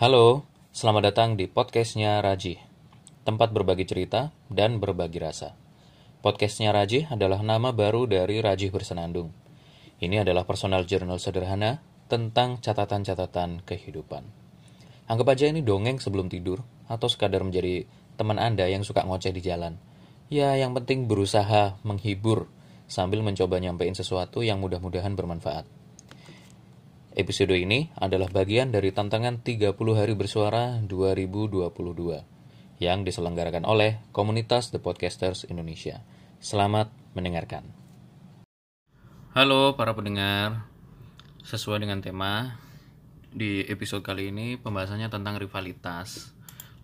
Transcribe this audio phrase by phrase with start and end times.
[0.00, 2.56] Halo, selamat datang di podcastnya Raji,
[3.20, 5.52] tempat berbagi cerita dan berbagi rasa.
[6.24, 9.28] Podcastnya Raji adalah nama baru dari Raji Bersenandung.
[10.00, 14.24] Ini adalah personal journal sederhana tentang catatan-catatan kehidupan.
[15.04, 17.84] Anggap aja ini dongeng sebelum tidur, atau sekadar menjadi
[18.16, 19.76] teman Anda yang suka ngoceh di jalan.
[20.32, 22.48] Ya, yang penting berusaha menghibur
[22.88, 25.68] sambil mencoba nyampein sesuatu yang mudah-mudahan bermanfaat.
[27.10, 31.58] Episode ini adalah bagian dari tantangan 30 hari bersuara 2022
[32.78, 36.06] yang diselenggarakan oleh komunitas The Podcasters Indonesia.
[36.38, 37.66] Selamat mendengarkan.
[39.34, 40.70] Halo para pendengar,
[41.42, 42.62] sesuai dengan tema
[43.34, 46.30] di episode kali ini pembahasannya tentang rivalitas.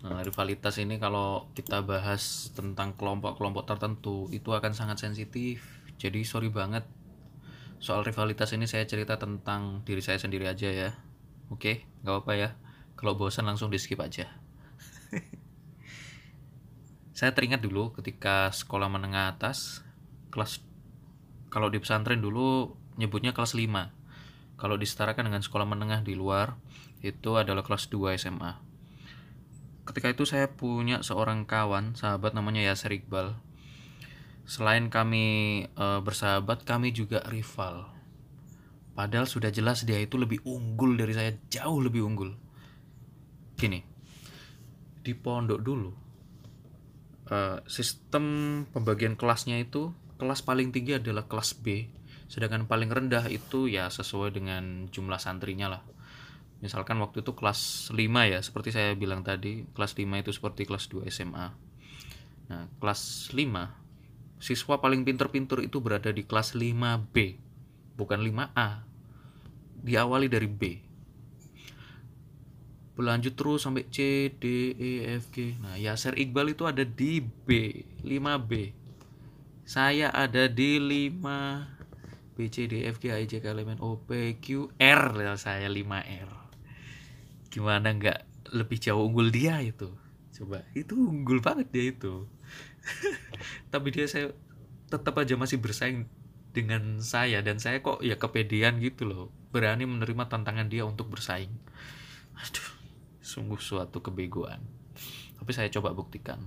[0.03, 5.63] Nah, rivalitas ini kalau kita bahas tentang kelompok-kelompok tertentu itu akan sangat sensitif.
[5.95, 6.83] Jadi sorry banget
[7.77, 10.89] soal rivalitas ini saya cerita tentang diri saya sendiri aja ya.
[11.49, 12.49] Oke nggak apa-apa ya.
[12.97, 14.25] Kalau bosan langsung di skip aja.
[17.17, 19.81] Saya teringat dulu ketika sekolah menengah atas
[20.29, 20.61] kelas
[21.49, 26.59] kalau di pesantren dulu nyebutnya kelas 5 kalau disetarakan dengan sekolah menengah di luar
[27.01, 28.53] itu adalah kelas 2 SMA
[29.87, 33.39] ketika itu saya punya seorang kawan sahabat namanya Yasir Iqbal
[34.47, 35.25] Selain kami
[35.67, 37.83] e, bersahabat, kami juga rival.
[38.95, 42.31] Padahal sudah jelas dia itu lebih unggul dari saya, jauh lebih unggul.
[43.59, 43.83] Gini,
[45.03, 45.91] di pondok dulu,
[47.27, 48.23] e, sistem
[48.71, 51.91] pembagian kelasnya itu kelas paling tinggi adalah kelas B,
[52.31, 55.83] sedangkan paling rendah itu ya sesuai dengan jumlah santrinya lah.
[56.63, 60.87] Misalkan waktu itu kelas 5 ya, seperti saya bilang tadi, kelas 5 itu seperti kelas
[60.87, 61.47] 2 SMA.
[62.47, 63.86] Nah, kelas 5
[64.37, 67.15] siswa paling pinter-pinter itu berada di kelas 5B,
[67.97, 68.85] bukan 5A.
[69.77, 70.61] Diawali dari B.
[72.97, 74.91] Berlanjut terus sampai C, D, E,
[75.21, 75.53] F, G.
[75.61, 78.73] Nah, Yasser Iqbal itu ada di B, 5B.
[79.67, 83.79] Saya ada di 5 B, C, D, F, G, I, J, K, L, M, N,
[83.85, 85.13] O, P, Q, R.
[85.37, 86.29] Saya 5R.
[87.53, 89.93] Gimana nggak lebih jauh unggul dia itu?
[90.37, 92.29] Coba, itu unggul banget dia itu.
[93.73, 94.33] tapi dia saya
[94.87, 96.07] tetap aja masih bersaing
[96.55, 101.51] dengan saya dan saya kok ya kepedean gitu loh berani menerima tantangan dia untuk bersaing.
[102.37, 102.69] Aduh
[103.21, 104.63] sungguh suatu kebegoan.
[105.37, 106.39] Tapi saya coba buktikan.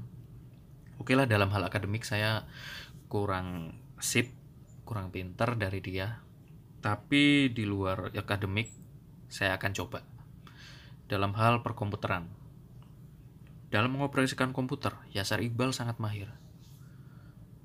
[0.96, 2.48] Oke lah dalam hal akademik saya
[3.12, 4.32] kurang sip
[4.88, 6.24] kurang pinter dari dia.
[6.80, 8.72] Tapi di luar akademik
[9.28, 10.00] saya akan coba.
[11.06, 12.39] Dalam hal perkomputeran
[13.70, 16.26] dalam mengoperasikan komputer, Yasar Iqbal sangat mahir.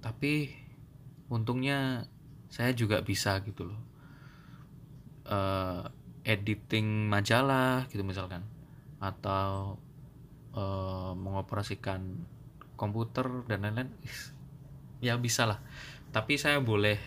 [0.06, 0.54] Tapi
[1.34, 2.06] untungnya
[2.54, 3.82] saya juga bisa gitu loh.
[5.26, 5.90] Uh,
[6.22, 8.46] editing majalah gitu misalkan.
[9.02, 9.82] Atau
[10.54, 12.22] uh, mengoperasikan
[12.78, 13.90] komputer dan lain-lain.
[15.02, 15.60] Ya bisa lah.
[16.14, 17.02] Tapi saya boleh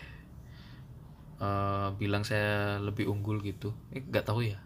[1.39, 3.71] uh, bilang saya lebih unggul gitu.
[3.95, 4.59] Eh nggak tahu ya.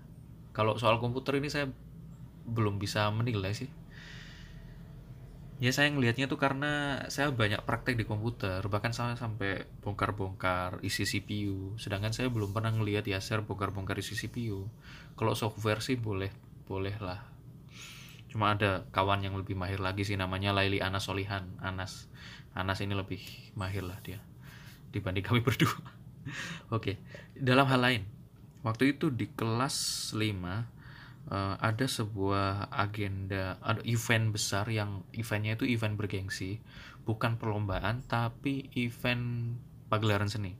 [0.57, 1.69] Kalau soal komputer ini saya
[2.49, 3.82] belum bisa menilai sih
[5.61, 11.05] ya saya ngelihatnya tuh karena saya banyak praktek di komputer bahkan saya sampai bongkar-bongkar isi
[11.05, 14.65] CPU sedangkan saya belum pernah ngelihat ya share bongkar-bongkar isi CPU
[15.13, 16.33] kalau software sih boleh
[16.65, 17.21] boleh lah.
[18.33, 21.45] Cuma ada kawan yang lebih mahir lagi sih namanya Laili Anas Solihan.
[21.61, 22.09] Anas
[22.57, 23.21] Anas ini lebih
[23.53, 24.17] mahir lah dia
[24.89, 25.77] dibanding kami berdua.
[26.73, 26.97] Oke
[27.37, 28.03] dalam hal lain
[28.63, 30.82] waktu itu di kelas 5
[31.29, 36.59] uh, ada sebuah agenda ada event besar yang eventnya itu event bergengsi
[37.03, 39.55] bukan perlombaan tapi event
[39.87, 40.55] pagelaran seni.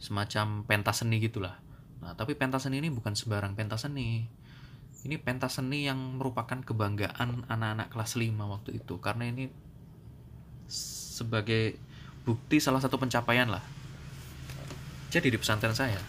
[0.00, 1.60] Semacam pentas seni gitulah.
[2.00, 4.24] Nah tapi pentas seni ini bukan sembarang pentas seni.
[5.00, 9.48] Ini pentas seni yang merupakan kebanggaan anak-anak kelas 5 waktu itu karena ini
[10.68, 11.80] sebagai
[12.24, 13.64] bukti salah satu pencapaian lah.
[15.08, 16.00] Jadi di pesantren saya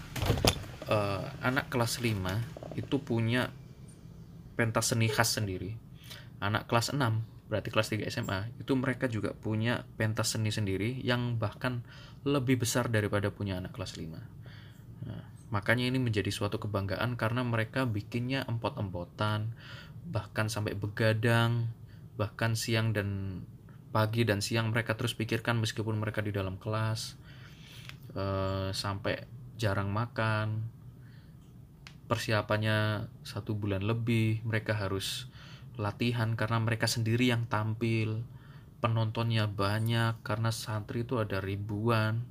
[0.91, 3.51] uh, anak kelas 5 itu punya
[4.55, 5.75] pentas seni khas sendiri.
[6.41, 7.01] Anak kelas 6,
[7.51, 11.83] berarti kelas 3 SMA, itu mereka juga punya pentas seni sendiri yang bahkan
[12.23, 14.07] lebih besar daripada punya anak kelas 5.
[15.05, 19.53] Nah, makanya ini menjadi suatu kebanggaan karena mereka bikinnya empot-empotan,
[20.09, 21.69] bahkan sampai begadang,
[22.17, 23.41] bahkan siang dan
[23.91, 27.19] pagi dan siang mereka terus pikirkan meskipun mereka di dalam kelas,
[28.15, 29.27] uh, sampai
[29.59, 30.63] jarang makan,
[32.11, 35.31] persiapannya satu bulan lebih mereka harus
[35.79, 38.27] latihan karena mereka sendiri yang tampil
[38.83, 42.27] penontonnya banyak karena santri itu ada ribuan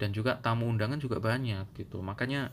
[0.00, 2.00] dan juga tamu undangan juga banyak gitu.
[2.00, 2.48] Makanya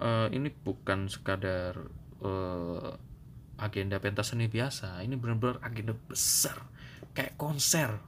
[0.00, 1.76] uh, ini bukan sekadar
[2.24, 2.96] uh,
[3.60, 6.56] agenda pentas seni biasa ini benar-benar agenda besar
[7.12, 8.00] kayak konser.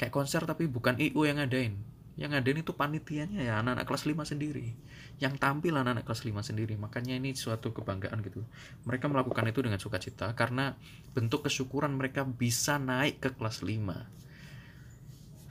[0.00, 4.32] Kayak konser tapi bukan IU yang ngadain yang ngadain itu panitianya ya anak-anak kelas 5
[4.36, 4.76] sendiri.
[5.16, 6.76] Yang tampil anak-anak kelas 5 sendiri.
[6.76, 8.44] Makanya ini suatu kebanggaan gitu.
[8.84, 10.76] Mereka melakukan itu dengan sukacita karena
[11.16, 14.22] bentuk kesyukuran mereka bisa naik ke kelas 5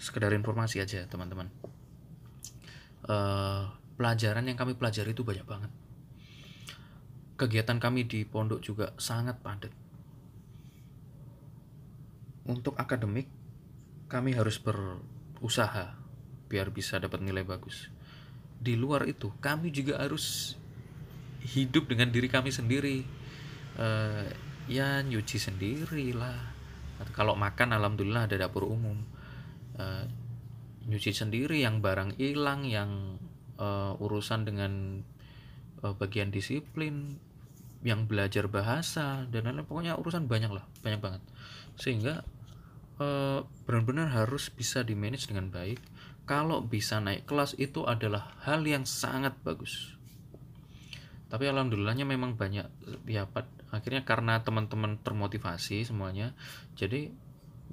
[0.02, 1.50] sekedar informasi aja teman-teman.
[3.06, 5.70] Uh, pelajaran yang kami pelajari itu banyak banget.
[7.38, 9.74] Kegiatan kami di pondok juga sangat padat.
[12.50, 13.30] Untuk akademik
[14.10, 16.01] kami harus berusaha
[16.52, 17.88] biar bisa dapat nilai bagus.
[18.60, 20.60] Di luar itu kami juga harus
[21.42, 23.08] hidup dengan diri kami sendiri.
[23.80, 24.28] Uh,
[24.68, 26.36] ya nyuci sendiri lah
[27.16, 29.00] kalau makan alhamdulillah ada dapur umum.
[29.80, 30.04] Uh,
[30.92, 33.16] nyuci sendiri yang barang hilang yang
[33.56, 35.02] uh, urusan dengan
[35.88, 37.16] uh, bagian disiplin
[37.82, 39.66] yang belajar bahasa dan lain-lain.
[39.66, 41.24] Pokoknya urusan banyak lah banyak banget.
[41.80, 42.28] Sehingga
[43.66, 45.82] benar-benar harus bisa di manage dengan baik
[46.32, 50.00] kalau bisa naik kelas itu adalah hal yang sangat bagus.
[51.28, 52.72] Tapi alhamdulillahnya memang banyak
[53.04, 53.28] ya
[53.68, 56.32] akhirnya karena teman-teman termotivasi semuanya
[56.80, 57.12] jadi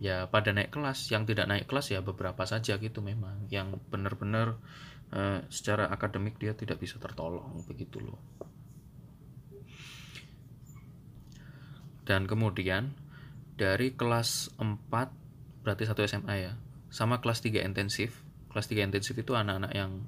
[0.03, 1.07] ya pada naik kelas.
[1.15, 3.47] Yang tidak naik kelas ya beberapa saja gitu memang.
[3.47, 4.59] Yang benar-benar
[5.15, 8.19] uh, secara akademik dia tidak bisa tertolong begitu loh.
[12.03, 12.91] Dan kemudian
[13.55, 14.67] dari kelas 4
[15.63, 16.59] berarti satu SMA ya
[16.91, 18.27] sama kelas 3 intensif
[18.59, 20.03] kelas 3 intensif itu anak-anak yang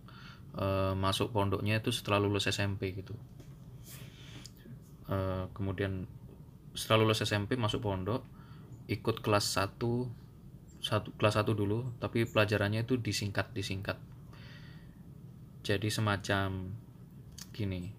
[0.59, 3.15] uh, masuk pondoknya itu setelah lulus SMP gitu.
[5.07, 6.11] Uh, kemudian
[6.75, 8.27] setelah lulus SMP masuk pondok
[8.91, 9.79] ikut kelas 1
[10.83, 14.03] satu kelas 1 dulu tapi pelajarannya itu disingkat disingkat.
[15.63, 16.75] Jadi semacam
[17.55, 17.95] gini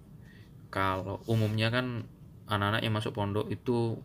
[0.68, 2.04] kalau umumnya kan
[2.52, 3.96] anak-anak yang masuk pondok itu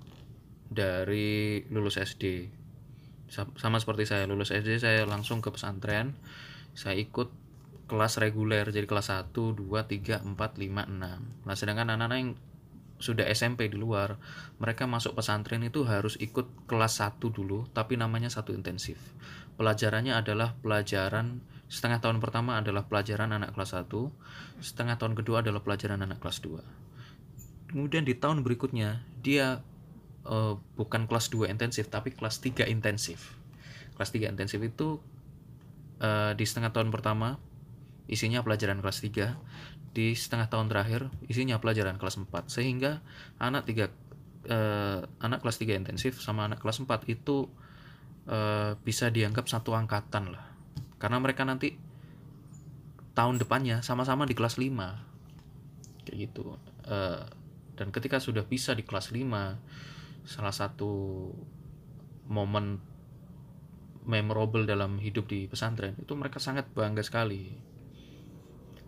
[0.71, 2.47] dari lulus SD
[3.33, 6.15] sama seperti saya lulus SD saya langsung ke pesantren
[6.79, 7.33] saya ikut
[7.87, 12.31] kelas reguler jadi kelas 1 2 3 4 5 6 nah sedangkan anak-anak yang
[12.97, 14.17] sudah SMP di luar,
[14.57, 18.97] mereka masuk pesantren itu harus ikut kelas 1 dulu, tapi namanya satu intensif.
[19.61, 23.91] Pelajarannya adalah pelajaran setengah tahun pertama adalah pelajaran anak kelas 1,
[24.63, 27.73] setengah tahun kedua adalah pelajaran anak kelas 2.
[27.73, 29.61] Kemudian di tahun berikutnya dia
[30.27, 33.39] uh, bukan kelas 2 intensif tapi kelas 3 intensif.
[33.95, 35.01] Kelas 3 intensif itu
[36.03, 37.39] uh, di setengah tahun pertama
[38.07, 39.35] isinya pelajaran kelas 3
[39.97, 43.01] di setengah tahun terakhir isinya pelajaran kelas 4 sehingga
[43.41, 43.89] anak tiga
[44.45, 47.49] eh, anak kelas 3 intensif sama anak kelas 4 itu
[48.29, 50.45] eh, bisa dianggap satu angkatan lah.
[51.01, 51.81] Karena mereka nanti
[53.17, 56.61] tahun depannya sama-sama di kelas 5 kayak gitu.
[56.87, 57.25] Eh,
[57.77, 59.96] dan ketika sudah bisa di kelas 5
[60.27, 61.31] salah satu
[62.27, 62.83] momen
[64.07, 65.95] memorable dalam hidup di pesantren.
[65.99, 67.55] Itu mereka sangat bangga sekali.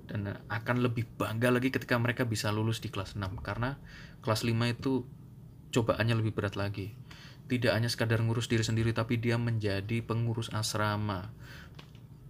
[0.08, 3.76] Dan akan lebih bangga lagi ketika mereka bisa lulus di kelas 6 karena
[4.24, 5.04] kelas 5 itu
[5.74, 6.94] cobaannya lebih berat lagi.
[7.48, 11.28] Tidak hanya sekadar ngurus diri sendiri tapi dia menjadi pengurus asrama.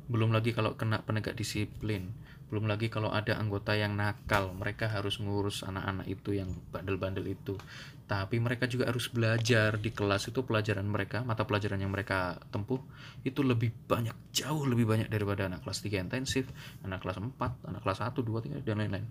[0.09, 2.17] Belum lagi kalau kena penegak disiplin
[2.49, 7.61] belum lagi kalau ada anggota yang nakal mereka harus ngurus anak-anak itu yang bandel-bandel itu.
[8.09, 12.81] Tapi mereka juga harus belajar di kelas itu pelajaran mereka mata pelajaran yang mereka tempuh
[13.21, 16.49] itu lebih banyak jauh lebih banyak daripada anak kelas 3 intensif
[16.81, 17.37] anak kelas 4
[17.69, 19.05] anak kelas 1 2 3 dan lain-lain.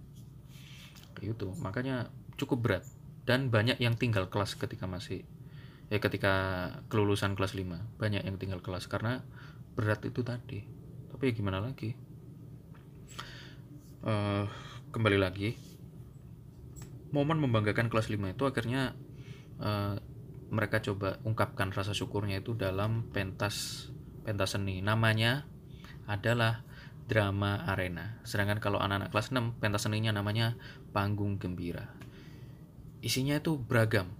[1.14, 1.54] Kayak gitu.
[1.62, 2.10] Makanya
[2.42, 2.84] cukup berat.
[3.22, 5.22] Dan banyak yang tinggal kelas ketika masih
[5.94, 6.34] ya ketika
[6.90, 9.22] kelulusan kelas 5 banyak yang tinggal kelas karena
[9.78, 10.66] berat itu tadi.
[11.14, 12.07] Tapi ya gimana lagi
[14.08, 14.46] uh,
[14.96, 15.60] kembali lagi.
[17.12, 18.96] Momen membanggakan kelas 5 itu akhirnya
[19.60, 19.96] uh,
[20.48, 23.88] mereka coba ungkapkan rasa syukurnya itu dalam pentas
[24.24, 24.80] pentas seni.
[24.80, 25.48] Namanya
[26.08, 26.64] adalah
[27.08, 28.20] drama arena.
[28.24, 30.56] Sedangkan kalau anak-anak kelas 6 pentas seninya namanya
[30.92, 31.92] panggung gembira.
[33.00, 34.12] Isinya itu beragam.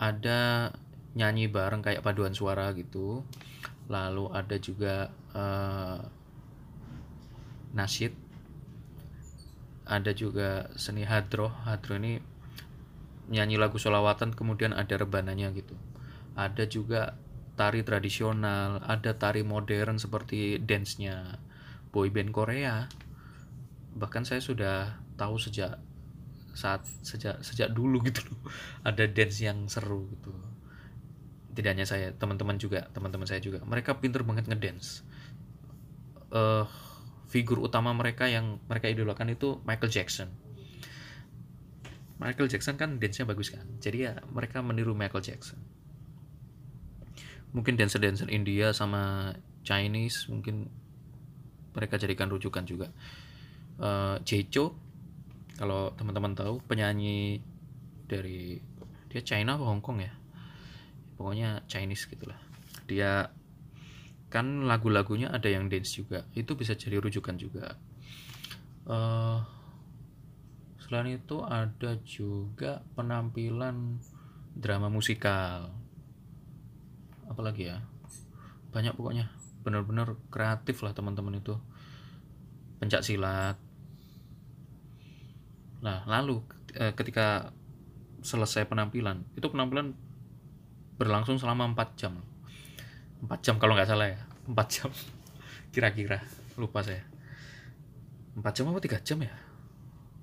[0.00, 0.72] Ada
[1.12, 3.24] nyanyi bareng kayak paduan suara gitu.
[3.92, 6.00] Lalu ada juga uh,
[7.76, 8.29] nasyid
[9.90, 11.50] ada juga seni hadroh.
[11.66, 12.22] Hadroh ini
[13.26, 15.74] nyanyi lagu solawatan kemudian ada rebananya gitu.
[16.38, 17.18] Ada juga
[17.58, 21.42] tari tradisional ada tari modern seperti dance-nya
[21.90, 22.86] boyband Korea.
[23.98, 25.82] Bahkan saya sudah tahu sejak
[26.54, 28.46] saat sejak sejak dulu gitu loh.
[28.86, 30.30] Ada dance yang seru gitu.
[31.50, 33.58] Tidak hanya saya teman-teman juga teman-teman saya juga.
[33.66, 35.02] Mereka pinter banget ngedance.
[36.30, 36.62] Uh,
[37.30, 40.28] figur utama mereka yang mereka idolakan itu Michael Jackson.
[42.20, 43.64] Michael Jackson kan dance-nya bagus kan?
[43.80, 45.56] Jadi ya mereka meniru Michael Jackson.
[47.54, 49.32] Mungkin dancer-dancer India sama
[49.62, 50.68] Chinese mungkin
[51.72, 52.90] mereka jadikan rujukan juga.
[53.80, 54.76] Uh, Jecho
[55.56, 57.40] kalau teman-teman tahu penyanyi
[58.04, 58.60] dari
[59.08, 60.12] dia China atau Hong Kong ya?
[61.14, 62.36] Pokoknya Chinese gitulah.
[62.84, 63.30] Dia
[64.30, 66.22] kan lagu-lagunya ada yang dance juga.
[66.32, 67.74] Itu bisa jadi rujukan juga.
[68.86, 69.42] Uh,
[70.78, 73.98] selain itu ada juga penampilan
[74.54, 75.74] drama musikal.
[77.26, 77.82] Apalagi ya?
[78.70, 79.34] Banyak pokoknya.
[79.66, 81.58] Benar-benar kreatif lah teman-teman itu.
[82.78, 83.58] Pencak silat.
[85.82, 86.40] Nah lalu
[86.76, 87.50] eh, ketika
[88.20, 89.96] selesai penampilan itu penampilan
[91.00, 92.20] berlangsung selama 4 jam
[93.24, 94.20] 4 jam kalau nggak salah ya.
[94.48, 94.90] 4 jam.
[95.74, 96.24] Kira-kira.
[96.56, 97.04] Lupa saya.
[98.36, 99.34] 4 jam apa 3 jam ya?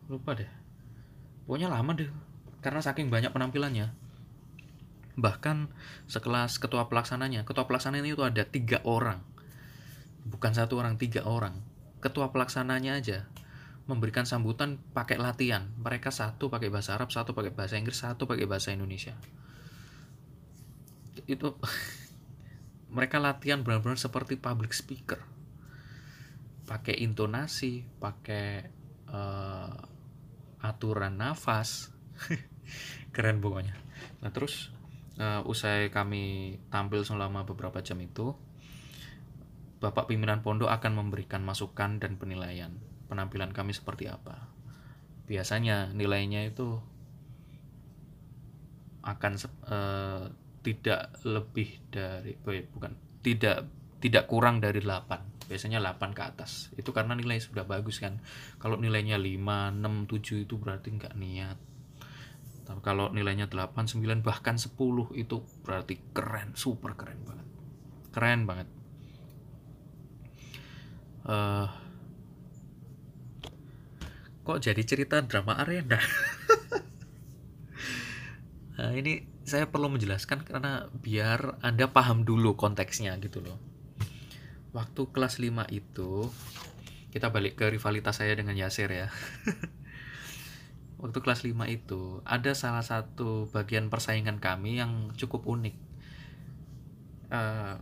[0.09, 0.49] Lupa deh.
[1.45, 2.09] Pokoknya lama deh.
[2.59, 3.93] Karena saking banyak penampilannya.
[5.17, 5.69] Bahkan
[6.09, 7.45] sekelas ketua pelaksananya.
[7.45, 9.21] Ketua pelaksananya itu ada tiga orang.
[10.27, 11.61] Bukan satu orang tiga orang.
[12.01, 13.25] Ketua pelaksananya aja
[13.87, 15.71] memberikan sambutan pakai latihan.
[15.79, 19.15] Mereka satu pakai bahasa Arab satu pakai bahasa Inggris satu pakai bahasa Indonesia.
[21.25, 21.55] Itu
[22.91, 25.19] mereka latihan benar-benar seperti public speaker.
[26.67, 28.67] Pakai intonasi pakai
[29.11, 29.75] uh,
[30.63, 31.91] aturan nafas.
[33.15, 33.75] Keren pokoknya.
[34.23, 34.71] Nah terus
[35.19, 38.35] uh, usai kami tampil selama beberapa jam itu
[39.77, 42.73] Bapak pimpinan pondok akan memberikan masukan dan penilaian.
[43.13, 44.49] Penampilan kami seperti apa.
[45.29, 46.81] Biasanya nilainya itu
[49.05, 49.33] akan
[49.69, 50.33] uh,
[50.67, 52.91] tidak lebih dari bukan
[53.23, 53.63] tidak
[54.03, 56.75] tidak kurang dari 8 biasanya 8 ke atas.
[56.75, 58.19] Itu karena nilai sudah bagus kan.
[58.59, 61.57] Kalau nilainya 5, 6, 7 itu berarti nggak niat.
[62.67, 64.75] Tapi kalau nilainya 8, 9 bahkan 10
[65.15, 67.47] itu berarti keren super keren banget.
[68.11, 68.67] Keren banget.
[71.23, 71.67] Uh,
[74.43, 75.95] kok jadi cerita drama arena?
[78.77, 83.55] Nah ini saya perlu menjelaskan karena biar anda paham dulu konteksnya gitu loh.
[84.75, 86.27] Waktu kelas 5 itu
[87.15, 89.07] kita balik ke rivalitas saya dengan Yasir ya.
[91.01, 95.75] Waktu kelas 5 itu ada salah satu bagian persaingan kami yang cukup unik.
[97.31, 97.79] Uh,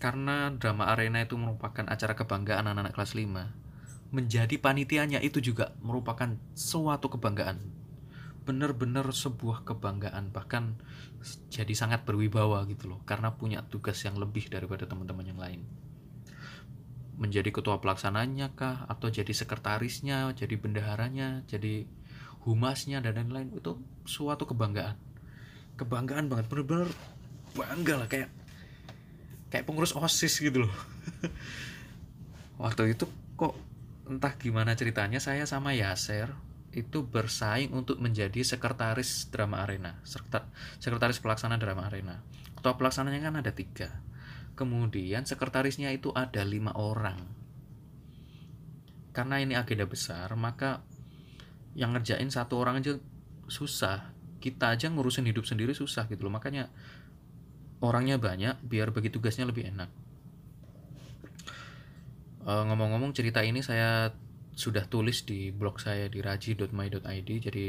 [0.00, 6.36] karena drama arena itu merupakan acara kebanggaan anak-anak kelas 5 menjadi panitianya itu juga merupakan
[6.56, 7.81] suatu kebanggaan
[8.42, 10.74] benar-benar sebuah kebanggaan bahkan
[11.48, 15.60] jadi sangat berwibawa gitu loh karena punya tugas yang lebih daripada teman-teman yang lain.
[17.16, 21.86] Menjadi ketua pelaksananya kah atau jadi sekretarisnya jadi bendaharanya jadi
[22.42, 24.98] humasnya dan lain-lain itu suatu kebanggaan.
[25.78, 26.90] Kebanggaan banget bener-bener
[27.54, 28.28] bangga lah kayak
[29.54, 30.74] kayak pengurus osis gitu loh.
[32.62, 33.06] Waktu itu
[33.38, 33.54] kok
[34.10, 36.34] entah gimana ceritanya saya sama Yaser
[36.72, 42.24] itu bersaing untuk menjadi sekretaris drama arena sekretaris pelaksana drama arena.
[42.56, 43.90] Ketua pelaksananya kan ada tiga.
[44.56, 47.18] Kemudian sekretarisnya itu ada lima orang.
[49.12, 50.80] Karena ini agenda besar maka
[51.76, 52.96] yang ngerjain satu orang aja
[53.50, 54.14] susah.
[54.40, 56.32] Kita aja ngurusin hidup sendiri susah gitu loh.
[56.32, 56.72] Makanya
[57.84, 59.90] orangnya banyak biar bagi tugasnya lebih enak.
[62.42, 64.10] Ngomong ngomong-ngomong cerita ini saya
[64.52, 67.66] sudah tulis di blog saya di raji.my.id jadi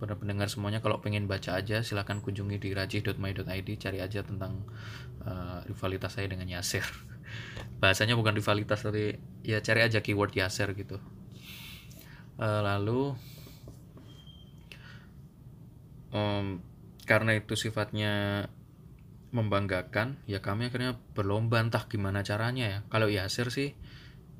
[0.00, 4.64] pada pendengar semuanya kalau pengen baca aja silahkan kunjungi di raji.my.id cari aja tentang
[5.22, 6.84] uh, rivalitas saya dengan Yasir
[7.82, 10.98] bahasanya bukan rivalitas tapi ya cari aja keyword Yasir gitu.
[12.34, 13.14] Uh, lalu
[16.10, 16.58] um,
[17.06, 18.46] karena itu sifatnya
[19.34, 22.78] membanggakan ya kami akhirnya berlomba entah gimana caranya ya.
[22.90, 23.76] Kalau Yasir sih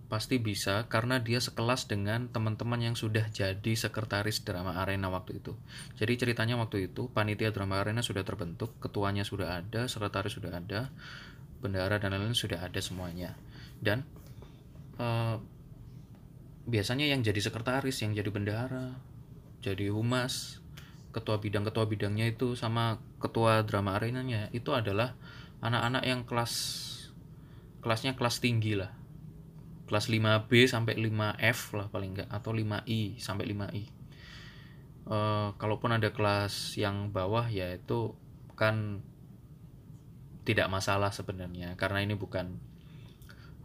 [0.04, 5.56] pasti bisa karena dia sekelas dengan teman-teman yang sudah jadi sekretaris drama arena waktu itu.
[5.96, 10.92] Jadi ceritanya waktu itu panitia drama arena sudah terbentuk, ketuanya sudah ada, sekretaris sudah ada,
[11.64, 13.34] bendara dan lain-lain sudah ada semuanya.
[13.80, 14.04] Dan
[15.00, 15.40] uh,
[16.68, 18.94] biasanya yang jadi sekretaris, yang jadi bendara,
[19.64, 20.60] jadi humas,
[21.14, 25.14] ketua bidang ketua bidangnya itu sama ketua drama arenanya itu adalah
[25.62, 26.52] anak-anak yang kelas
[27.80, 28.90] kelasnya kelas tinggi lah
[29.84, 33.62] kelas 5B sampai 5F lah paling enggak atau 5I sampai 5I.
[33.64, 38.16] Uh, eh, kalaupun ada kelas yang bawah ya itu
[38.56, 39.04] kan
[40.48, 42.56] tidak masalah sebenarnya karena ini bukan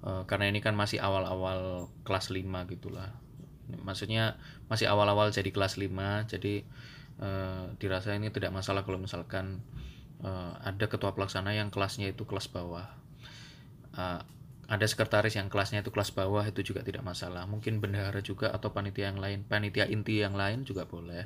[0.03, 2.43] uh, karena ini kan masih awal-awal kelas 5
[2.75, 3.15] gitulah
[3.69, 4.35] maksudnya
[4.67, 5.93] masih awal-awal jadi kelas 5
[6.25, 6.65] jadi
[7.21, 9.61] eh, dirasa ini tidak masalah kalau misalkan
[10.25, 12.89] eh, ada ketua pelaksana yang kelasnya itu kelas bawah
[13.97, 14.21] Eh,
[14.69, 17.49] ada sekretaris yang kelasnya itu kelas bawah itu juga tidak masalah.
[17.49, 19.41] Mungkin bendahara juga atau panitia yang lain.
[19.41, 21.25] Panitia inti yang lain juga boleh.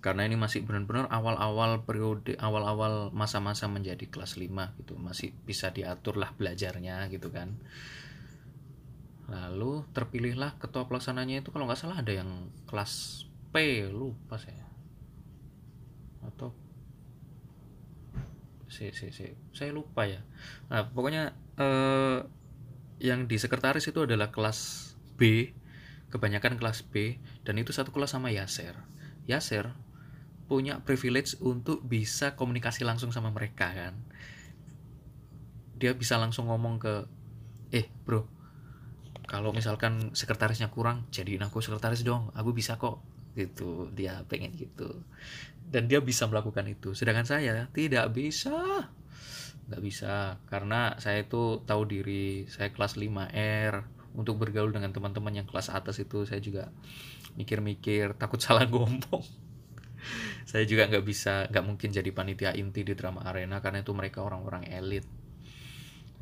[0.00, 4.96] Karena ini masih benar-benar awal-awal periode awal-awal masa-masa menjadi kelas 5 gitu.
[4.96, 7.52] Masih bisa diatur lah belajarnya gitu kan.
[9.28, 14.64] Lalu terpilihlah ketua pelaksananya itu kalau nggak salah ada yang kelas P lupa saya.
[16.24, 16.56] Atau
[18.70, 19.26] si, si, si.
[19.50, 20.22] saya lupa ya.
[20.70, 22.18] Nah pokoknya eh,
[23.02, 25.52] yang di sekretaris itu adalah kelas B
[26.10, 28.74] kebanyakan kelas B dan itu satu kelas sama Yaser
[29.26, 29.74] Yaser
[30.50, 33.94] punya privilege untuk bisa komunikasi langsung sama mereka kan?
[35.78, 36.94] Dia bisa langsung ngomong ke
[37.70, 38.26] eh bro
[39.30, 42.98] kalau misalkan sekretarisnya kurang jadiin aku sekretaris dong aku bisa kok.
[43.38, 43.94] Gitu.
[43.94, 45.06] Dia pengen gitu
[45.70, 46.92] dan dia bisa melakukan itu.
[46.98, 48.90] Sedangkan saya tidak bisa.
[49.70, 50.42] Nggak bisa.
[50.50, 52.50] Karena saya itu tahu diri.
[52.50, 56.74] Saya kelas 5R untuk bergaul dengan teman-teman yang kelas atas itu saya juga
[57.38, 58.18] mikir-mikir.
[58.18, 59.22] Takut salah ngomong.
[60.42, 64.26] Saya juga nggak bisa nggak mungkin jadi panitia inti di drama arena karena itu mereka
[64.26, 65.06] orang-orang elit.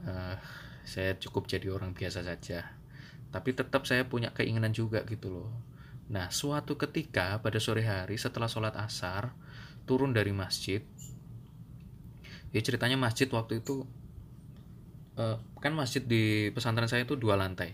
[0.05, 0.37] Uh,
[0.85, 2.69] saya cukup jadi orang biasa saja.
[3.33, 5.68] Tapi tetap saya punya keinginan juga gitu loh
[6.09, 9.37] nah suatu ketika pada sore hari setelah sholat asar
[9.88, 10.85] turun dari masjid.
[12.53, 13.88] Ya ceritanya masjid waktu itu
[15.17, 17.73] uh, kan masjid di pesantren saya itu dua lantai.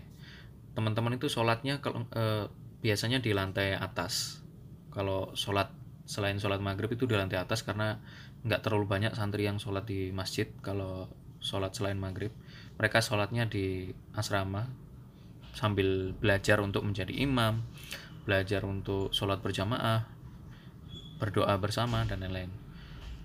[0.75, 2.47] Teman-teman itu sholatnya uh,
[2.79, 4.39] biasanya di lantai atas.
[4.91, 5.71] Kalau sholat
[6.07, 7.99] selain sholat maghrib itu di lantai atas karena
[8.47, 11.11] nggak terlalu banyak santri yang sholat di masjid kalau
[11.43, 12.31] sholat selain maghrib.
[12.75, 14.67] Mereka sholatnya di asrama
[15.55, 17.63] sambil belajar untuk menjadi imam
[18.25, 20.09] belajar untuk sholat berjamaah
[21.21, 22.51] berdoa bersama dan lain-lain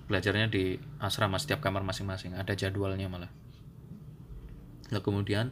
[0.07, 3.33] belajarnya di asrama setiap kamar masing-masing ada jadwalnya malah
[4.93, 5.51] nah kemudian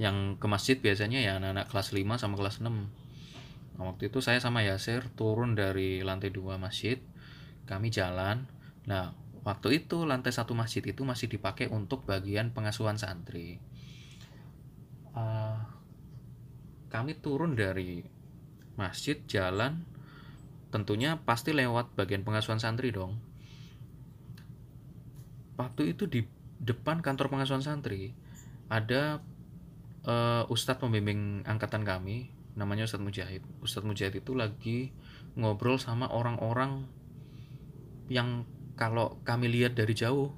[0.00, 2.70] yang ke masjid biasanya ya anak-anak kelas 5 sama kelas 6
[3.80, 7.00] Nah, waktu itu saya sama Yasir turun dari lantai dua masjid,
[7.64, 8.44] kami jalan.
[8.84, 13.56] Nah, waktu itu lantai satu masjid itu masih dipakai untuk bagian pengasuhan santri.
[15.16, 15.56] Uh,
[16.92, 18.04] kami turun dari
[18.80, 19.84] masjid jalan,
[20.72, 23.20] tentunya pasti lewat bagian pengasuhan santri dong.
[25.60, 26.24] Waktu itu di
[26.56, 28.16] depan kantor pengasuhan santri
[28.72, 29.20] ada
[30.08, 34.90] uh, ustadz pembimbing angkatan kami namanya Ustadz Mujahid Ustadz Mujahid itu lagi
[35.38, 36.84] ngobrol sama orang-orang
[38.10, 40.34] yang kalau kami lihat dari jauh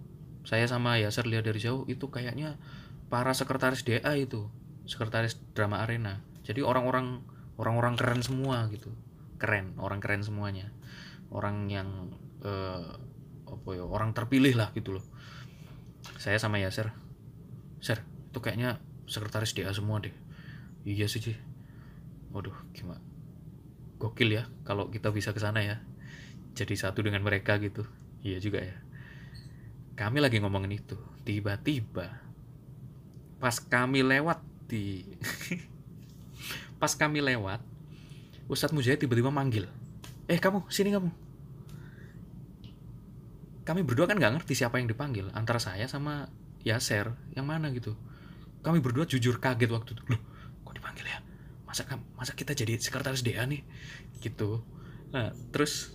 [0.47, 2.59] saya sama Yasser lihat dari jauh itu kayaknya
[3.09, 4.51] para sekretaris DA itu
[4.85, 7.23] sekretaris drama arena jadi orang-orang
[7.57, 8.93] orang-orang keren semua gitu.
[9.37, 10.71] Keren orang keren semuanya.
[11.33, 12.13] Orang yang
[12.45, 12.89] eh,
[13.49, 15.05] apa ya orang terpilih lah gitu loh.
[16.19, 16.91] Saya sama Yasser
[17.83, 18.79] Ser itu kayaknya
[19.11, 20.15] sekretaris DA semua deh.
[20.87, 21.37] Iya sih
[22.33, 23.13] waduh gimana
[24.01, 25.79] gokil ya kalau kita bisa ke sana ya.
[26.59, 27.87] Jadi satu dengan mereka gitu.
[28.27, 28.77] Iya juga ya.
[29.95, 32.19] Kami lagi ngomongin itu tiba-tiba
[33.39, 35.07] pas kami lewat di
[36.83, 37.63] pas kami lewat
[38.51, 39.71] Ustadz Mujahid tiba-tiba manggil
[40.27, 41.11] eh kamu sini kamu.
[43.63, 46.27] Kami berdua kan nggak ngerti siapa yang dipanggil antara saya sama
[46.67, 47.95] Yaser yang mana gitu.
[48.67, 50.19] Kami berdua jujur kaget waktu itu loh
[50.67, 51.23] kok dipanggil ya?
[51.63, 51.87] Masa
[52.19, 53.63] masa kita jadi sekretaris DA nih?
[54.19, 54.67] Gitu.
[55.15, 55.95] Nah terus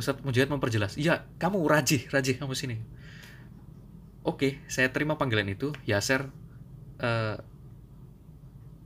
[0.00, 2.80] Ustadz Mujahid memperjelas iya kamu Raji Raji kamu sini.
[4.24, 6.32] Oke saya terima panggilan itu Yaser
[7.04, 7.36] uh,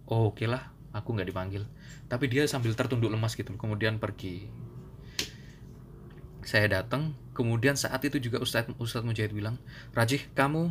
[0.08, 1.62] oh, oke okay lah aku nggak dipanggil.
[2.06, 4.46] Tapi dia sambil tertunduk lemas gitu kemudian pergi.
[6.44, 9.56] Saya datang kemudian saat itu juga Ustadz Ustadz Mujahid bilang
[9.96, 10.70] Raji kamu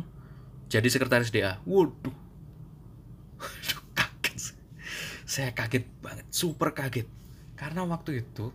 [0.70, 2.14] jadi sekretaris DA waduh.
[5.24, 5.50] Saya.
[5.50, 7.10] Kaget banget super kaget.
[7.58, 8.54] Karena waktu itu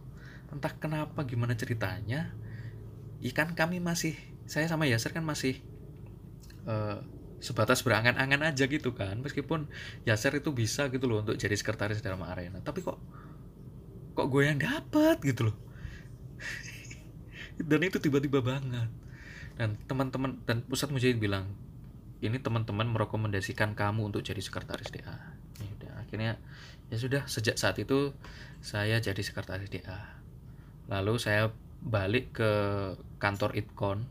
[0.50, 2.32] entah kenapa gimana ceritanya
[3.20, 4.16] ikan kami masih
[4.50, 5.62] saya sama Yasir kan masih
[6.66, 7.04] uh,
[7.40, 9.20] sebatas berangan-angan aja gitu kan.
[9.20, 9.68] Meskipun
[10.08, 12.60] Yasir itu bisa gitu loh untuk jadi sekretaris dalam arena.
[12.64, 13.00] Tapi kok
[14.16, 15.58] kok gue yang dapet gitu loh.
[17.60, 18.88] Dan itu tiba-tiba banget.
[19.60, 21.52] Dan teman-teman dan pusat mujahid bilang
[22.20, 25.40] ini teman-teman merekomendasikan kamu untuk jadi sekretaris DA
[26.10, 26.42] akhirnya
[26.90, 28.18] ya sudah sejak saat itu
[28.66, 30.18] saya jadi sekretaris DA
[30.90, 31.54] lalu saya
[31.86, 32.52] balik ke
[33.22, 34.10] kantor Itkon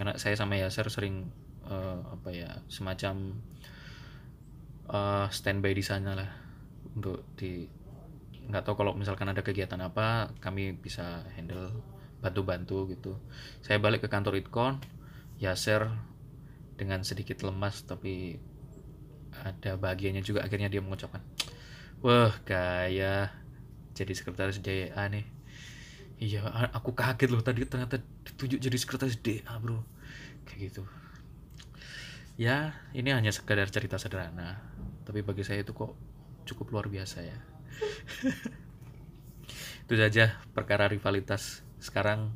[0.00, 1.28] karena saya sama Yaser sering
[1.70, 3.36] uh, apa ya semacam
[4.90, 6.30] uh, standby di sana lah
[6.96, 7.66] untuk di
[8.46, 11.74] nggak tahu kalau misalkan ada kegiatan apa kami bisa handle
[12.22, 13.18] bantu-bantu gitu.
[13.60, 14.78] Saya balik ke kantor Itcon
[15.42, 15.90] Yaser
[16.78, 18.38] dengan sedikit lemas tapi
[19.36, 21.20] ada bahagianya juga akhirnya dia mengucapkan
[22.00, 23.28] wah gaya
[23.92, 25.26] jadi sekretaris DA nih.
[26.16, 29.82] Iya aku kaget loh tadi ternyata ditunjuk jadi sekretaris DA bro.
[30.46, 30.82] Kayak gitu
[32.36, 34.60] ya ini hanya sekadar cerita sederhana.
[35.08, 35.96] Tapi bagi saya itu kok
[36.44, 37.38] cukup luar biasa ya.
[39.86, 42.34] Itu saja perkara rivalitas sekarang.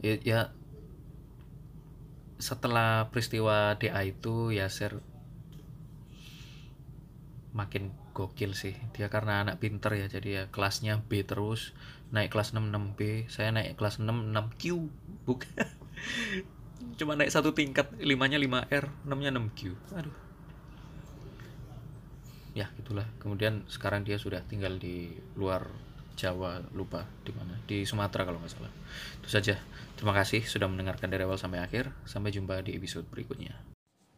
[0.00, 0.40] Ya, ya
[2.38, 5.02] setelah peristiwa DA itu Yasir
[7.52, 8.78] makin gokil sih.
[8.94, 11.74] Dia karena anak pinter ya jadi ya kelasnya B terus.
[12.08, 14.64] Naik kelas 6 6B saya naik kelas 6 6Q
[15.28, 15.68] bukan
[16.98, 19.60] cuma naik satu tingkat limanya 5R 6 nya 6Q
[19.94, 20.16] aduh.
[22.58, 25.70] Ya itulah kemudian sekarang dia sudah tinggal di luar
[26.18, 27.54] Jawa lupa di mana.
[27.62, 28.74] Di Sumatera kalau nggak salah.
[29.22, 29.54] Itu saja.
[29.94, 31.94] Terima kasih sudah mendengarkan dari awal sampai akhir.
[32.10, 33.54] Sampai jumpa di episode berikutnya.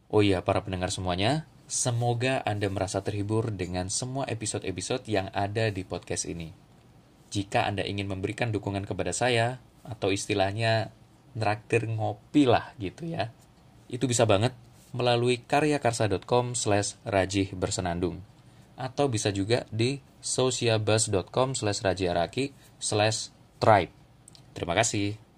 [0.08, 1.44] Oh iya para pendengar semuanya.
[1.68, 6.56] Semoga anda merasa terhibur dengan semua episode-episode yang ada di podcast ini.
[7.30, 10.90] Jika anda ingin memberikan dukungan kepada saya atau istilahnya
[11.36, 13.30] neraktir ngopi lah gitu ya
[13.90, 14.54] itu bisa banget
[14.90, 18.22] melalui karyakarsa.com slash rajih bersenandung
[18.80, 23.28] atau bisa juga di sociabus.com slash rajiaraki slash
[23.60, 23.92] tribe.
[24.56, 25.29] Terima kasih.